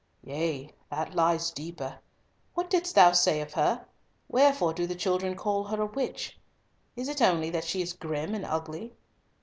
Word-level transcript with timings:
"Yea, 0.23 0.71
that 0.89 1.13
lies 1.13 1.51
deeper. 1.51 1.99
What 2.55 2.71
didst 2.71 2.95
thou 2.95 3.11
say 3.11 3.39
of 3.39 3.53
her? 3.53 3.85
Wherefore 4.29 4.73
do 4.73 4.87
the 4.87 4.95
children 4.95 5.35
call 5.35 5.65
her 5.65 5.79
a 5.79 5.85
witch? 5.85 6.39
Is 6.95 7.07
it 7.07 7.21
only 7.21 7.51
that 7.51 7.65
she 7.65 7.83
is 7.83 7.93
grim 7.93 8.33
and 8.33 8.43
ugly?" 8.43 8.95